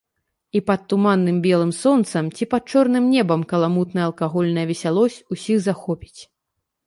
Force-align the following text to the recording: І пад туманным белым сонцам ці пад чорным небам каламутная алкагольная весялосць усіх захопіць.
І 0.57 0.59
пад 0.67 0.81
туманным 0.91 1.35
белым 1.47 1.71
сонцам 1.81 2.31
ці 2.37 2.47
пад 2.53 2.63
чорным 2.73 3.05
небам 3.17 3.41
каламутная 3.51 4.03
алкагольная 4.09 4.63
весялосць 4.71 5.21
усіх 5.37 5.57
захопіць. 5.67 6.19